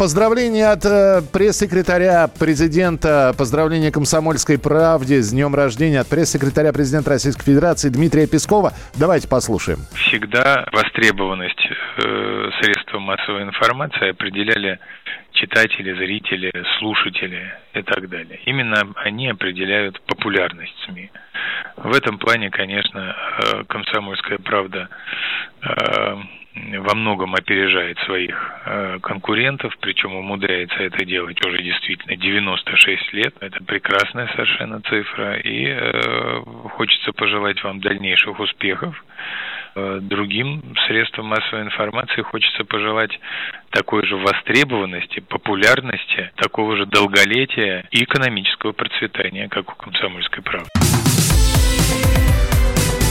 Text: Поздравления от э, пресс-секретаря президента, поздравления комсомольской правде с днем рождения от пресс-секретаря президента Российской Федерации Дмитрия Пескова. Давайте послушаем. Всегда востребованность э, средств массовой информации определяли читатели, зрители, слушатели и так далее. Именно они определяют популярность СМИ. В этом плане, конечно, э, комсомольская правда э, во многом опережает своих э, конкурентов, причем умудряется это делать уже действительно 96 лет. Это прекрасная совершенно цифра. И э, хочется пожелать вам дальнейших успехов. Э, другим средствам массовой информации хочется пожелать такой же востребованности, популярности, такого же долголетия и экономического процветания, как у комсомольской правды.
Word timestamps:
Поздравления 0.00 0.72
от 0.72 0.86
э, 0.86 1.20
пресс-секретаря 1.30 2.26
президента, 2.26 3.34
поздравления 3.36 3.92
комсомольской 3.92 4.58
правде 4.58 5.20
с 5.20 5.30
днем 5.30 5.54
рождения 5.54 6.00
от 6.00 6.08
пресс-секретаря 6.08 6.72
президента 6.72 7.10
Российской 7.10 7.44
Федерации 7.44 7.90
Дмитрия 7.90 8.26
Пескова. 8.26 8.72
Давайте 8.98 9.28
послушаем. 9.28 9.80
Всегда 10.08 10.66
востребованность 10.72 11.60
э, 11.68 12.50
средств 12.62 12.94
массовой 12.94 13.42
информации 13.42 14.08
определяли 14.08 14.78
читатели, 15.32 15.92
зрители, 15.92 16.50
слушатели 16.78 17.52
и 17.74 17.82
так 17.82 18.08
далее. 18.08 18.40
Именно 18.46 18.94
они 19.04 19.28
определяют 19.28 20.00
популярность 20.06 20.72
СМИ. 20.86 21.10
В 21.76 21.94
этом 21.94 22.16
плане, 22.16 22.48
конечно, 22.48 23.14
э, 23.38 23.64
комсомольская 23.68 24.38
правда 24.38 24.88
э, 25.60 26.16
во 26.54 26.94
многом 26.94 27.34
опережает 27.34 27.98
своих 28.00 28.36
э, 28.66 28.98
конкурентов, 29.02 29.76
причем 29.80 30.14
умудряется 30.14 30.82
это 30.82 31.04
делать 31.04 31.44
уже 31.46 31.62
действительно 31.62 32.16
96 32.16 33.12
лет. 33.12 33.34
Это 33.40 33.62
прекрасная 33.62 34.26
совершенно 34.28 34.80
цифра. 34.82 35.38
И 35.38 35.66
э, 35.66 36.42
хочется 36.70 37.12
пожелать 37.12 37.62
вам 37.62 37.80
дальнейших 37.80 38.40
успехов. 38.40 39.04
Э, 39.76 39.98
другим 40.02 40.74
средствам 40.88 41.26
массовой 41.26 41.62
информации 41.62 42.22
хочется 42.22 42.64
пожелать 42.64 43.18
такой 43.70 44.04
же 44.04 44.16
востребованности, 44.16 45.20
популярности, 45.20 46.32
такого 46.34 46.76
же 46.76 46.86
долголетия 46.86 47.86
и 47.92 48.02
экономического 48.02 48.72
процветания, 48.72 49.48
как 49.48 49.70
у 49.70 49.76
комсомольской 49.76 50.42
правды. 50.42 50.68